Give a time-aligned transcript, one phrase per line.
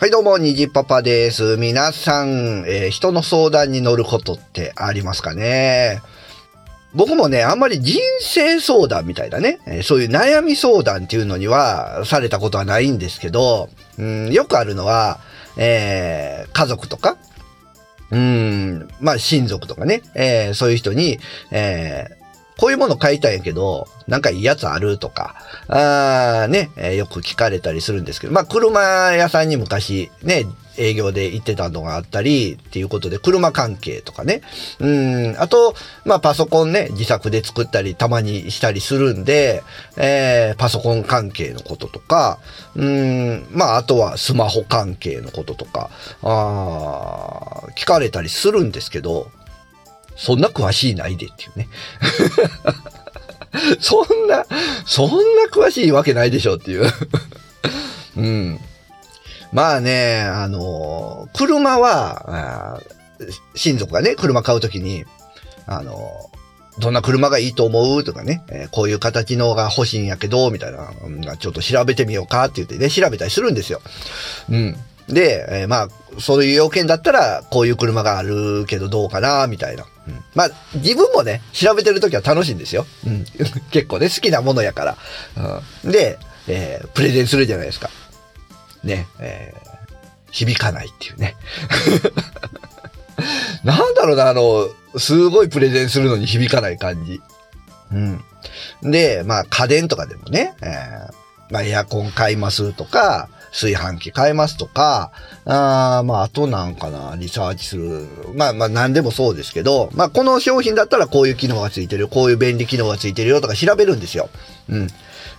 [0.00, 1.58] はい、どうも、にじパパです。
[1.58, 6.00] 皆さん、えー人の相談に乗ることってありますかね？
[6.94, 15.20] 僕もね、あんまり人生相談みたいなね、えーそういう悩み相談っていうのにはされたことはないんですけど、うん、よくあるのは、
[15.58, 17.18] えー家族とか、
[18.10, 21.18] うん、まあ親族とかね、えーそういう人に、
[21.50, 22.19] えー
[22.60, 25.34] こういうもの買いたいんやけど、なんかいいやつあるとか、
[25.68, 28.82] あーね、えーよく聞かれたりするんですけど、まあ車
[29.14, 30.44] 屋さんに昔ね、
[30.76, 34.42] 営業で行ってたのがあったりっていうことで、車関係とかね。
[34.78, 39.62] うん、あと、まあパソコンね、自作で作ったりたまにしたりするんで、
[39.96, 42.40] えーパソコン関係のこととか、
[42.76, 45.88] うん、まああとはスマホ関係のこととか、
[46.22, 49.30] あー聞かれたりするんですけど、
[50.20, 51.68] そんな詳しいないでっていうね。
[53.80, 54.44] そんな、
[54.84, 55.16] そんな
[55.50, 56.84] 詳しいわけないでしょっていう。
[58.16, 58.60] うん。
[59.50, 62.82] まあね、あの、車は、
[63.54, 65.06] 親族がね、車買うときに、
[65.66, 66.30] あの、
[66.78, 73.80] どんな車がいいと思うとかね、えーこういう形のが欲しいんやけど、みたいな、うんちょっと調べてみようかって言ってね、調べたりするんですよ。
[74.50, 74.76] うん。
[75.08, 75.88] で、えまあ、
[76.20, 79.86] そういう要件だったら、こういう車があるけどどうかな、みたいな。
[80.08, 82.86] うんまあ、自分もね、調べてるときは楽しいんですよ。
[83.06, 83.24] うん。
[83.70, 84.96] 結構ね、好きなものやから。
[85.84, 87.90] うん、で、えープレゼンするじゃないですか。
[88.82, 89.70] ね、えー
[90.32, 91.36] 響かないっていうね。
[93.64, 97.20] なんだろうな、あの、すごいプレゼンするのに響かない感じ。
[97.92, 98.24] うん。
[98.82, 105.12] で、まあ家電とかでもね、えーまあエアコン買いますとか、炊飯器買いますとか、
[105.44, 108.08] あまああとなんかな、リサーチする。
[108.34, 114.28] まあまあ何でもそうですけど、まあこの商品だったらこういう機能がついてる、こういう便利機能がついてるよとか調べるんですよ。
[114.68, 114.86] うん。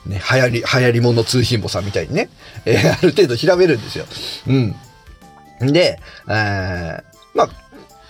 [0.05, 2.29] ね、流行り、流行り物通信簿さんみたいにね、
[2.65, 4.05] えーある程度調べるんですよ。
[4.47, 5.71] うん。
[5.71, 7.03] で、えー
[7.33, 7.49] まあ、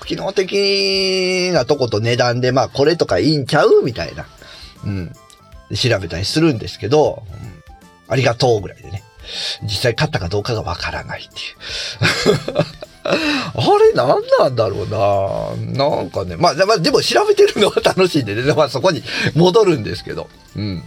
[0.05, 4.25] 機能的なとこと値段で、まあ、これとかいいんちゃうみたいな。
[4.85, 5.13] うん。
[5.75, 7.51] 調べたりするんですけど、うん
[8.11, 9.03] ありがとうぐらいでね。
[9.63, 11.41] 実際勝ったかどうかがわからないってい
[12.53, 12.65] う。
[13.03, 13.11] あ
[13.79, 19.03] れ何なんだろうななんかね、まあ、まあでも調べてるのは楽しいんでね、 まあそこに
[19.35, 20.29] 戻るんですけど。
[20.55, 20.83] うん。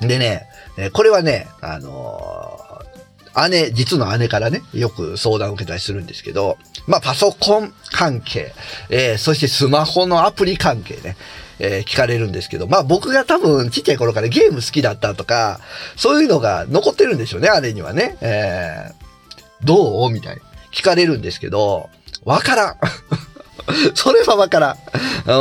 [0.00, 0.48] でね、
[0.92, 2.67] これはね、あのー
[3.48, 8.52] 姉、実の姉からね、よく相談を受けたりするんですけど、まあ、パソコン関係、
[8.90, 11.16] えーそしてスマホのアプリ関係ね、
[11.58, 15.60] えー聞かれるんですけど、まあ、僕が多分ちっちゃい頃からゲーム好きだったとか、
[15.96, 18.16] そういうのが残ってるんでしょうね、姉にはね。
[18.20, 19.08] えー
[19.64, 20.10] どう？
[20.10, 20.40] みたいに
[20.72, 21.90] 聞かれるんですけど、
[22.24, 22.76] わからん。
[23.94, 24.76] それはわからん。
[25.26, 25.34] うん。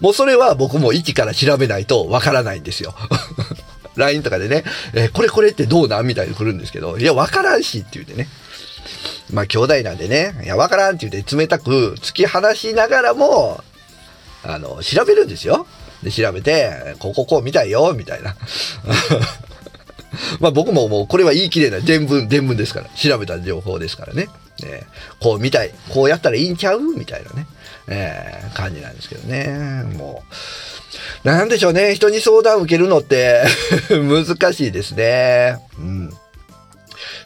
[0.00, 2.94] もうそれは僕も一から調べないとわからないんですよ。
[3.96, 8.28] LINE とかでね、えーこれこれってどうなんみたいに来るんですけど、いや、わからんしって言ってね。
[9.32, 13.62] まあ、兄弟なんでね、いや、わからんって言って冷たく突き放しながらも、
[14.42, 15.66] あの、調べるんですよ。
[16.02, 18.36] で、調べて、こここう見たいよ、みたいな。
[20.40, 21.82] まあ僕ももうこれは言い切れない。
[21.82, 22.88] 伝聞、伝聞ですから。
[22.90, 24.28] 調べた情報ですからね。
[24.62, 25.72] えーこう見たい。
[25.88, 26.80] こうやったらいいんちゃう？
[26.80, 27.46] みたいなね。
[27.88, 29.82] えー感じなんですけどね。
[29.96, 30.34] もう。
[31.24, 31.94] なんでしょうね。
[31.94, 33.42] 人に相談を受けるのって
[33.90, 35.56] 難しいですね。
[35.78, 36.12] うん。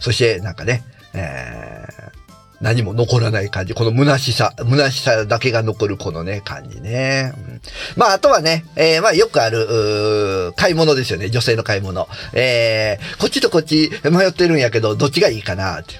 [0.00, 0.82] そして、なんかね、
[1.14, 2.18] えー
[2.60, 3.74] 何も残らない感じ。
[3.74, 7.32] この虚しさ、虚しさだけが残るこのね、感じね。
[7.36, 7.60] うん
[7.96, 11.28] まあ、あとはね、えーまあ、よくある、買い物ですよね。
[11.30, 12.08] 女性の買い物。
[12.32, 15.94] えーこっちとこっち迷ってるんやけど、どっちがいいかなって。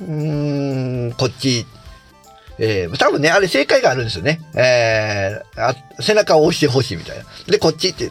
[0.00, 1.64] うん、こっち。
[2.62, 4.40] えー、多分ね、あれ正解があるんですよね。
[4.54, 7.24] えーあ背中を押してほしいみたいな。
[7.46, 8.10] で、こっちっていう。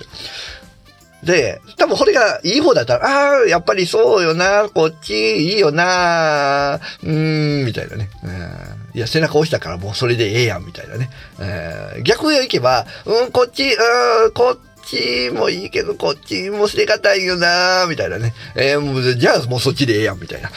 [1.24, 5.14] で、多分これがいい方だったら、ああ、やっぱりそうよな、こっち
[5.54, 8.10] いいよな、うーん、みたいなね。
[8.24, 8.50] うん
[8.96, 11.10] いや、背中押したからもうそれでええやん、みたいなね。
[11.40, 18.34] えー逆へ行けば、うん、こっち、うん、こっちもいいけど、こっちも捨てがたいよな、みたいなね。
[18.56, 20.50] えーもうじゃあもうそっちでええやん、みたいな。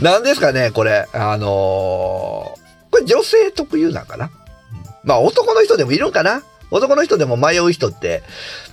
[0.00, 1.08] なんですかね、これ。
[1.12, 2.58] あのー
[2.90, 4.30] これ女性特有なんかな？
[5.04, 6.42] まあ男の人でもいるんかな？
[6.70, 8.22] 男の人でも迷う人って、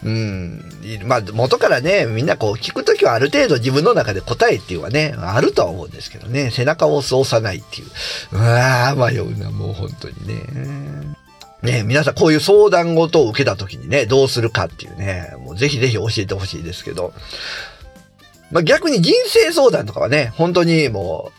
[0.05, 0.61] うん、
[1.03, 7.87] まあ元からね、みんなこう聞くときはある程度自分の中で答えっていうのはね、あるとは思うんですけどね、背中を押さないっていう。
[8.31, 11.15] うわー、迷うな、もう本当にね。
[11.61, 17.13] ね皆さんこういう相談事を受けたときにね、どうするかっていうね、もうぜひぜひ教えてほしいですけど、
[18.51, 21.31] まあ逆に人生相談とかはね、本当にも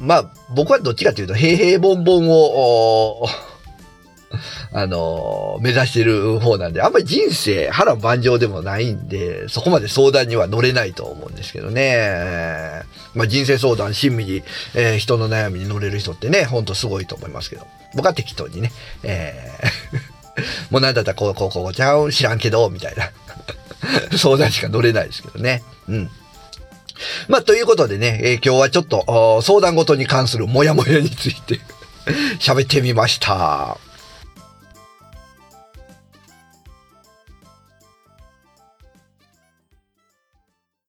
[0.00, 3.26] う、まあ僕はどっちかというと、平々凡々を、
[4.72, 12.82] あの、目指してる方なんで、あんまり人生、波乱万丈でもないんで、そこまで相談には乗れないと思うんですけどね。
[13.14, 14.42] まあ、人生相談、親身に、
[14.74, 17.66] えー、人の悩みに乗れる人ってね、ほんとすごいと思いますけど。
[17.94, 18.72] 僕は適当にね、
[19.04, 20.14] えー
[20.70, 22.12] もうなんだったらこう、こう、こう、ちゃう？
[22.12, 23.10] 知らんけど、みたいな
[24.18, 25.62] 相談しか乗れないですけどね。
[25.88, 26.10] うん。
[27.28, 31.60] まあ、ということでね、えー、今日はちょっと、相談事に関するモヤモヤについて
[32.40, 33.78] 喋ってみました。